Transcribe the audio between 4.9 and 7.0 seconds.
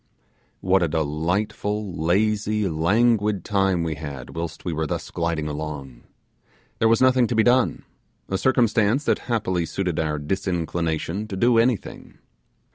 gliding along! There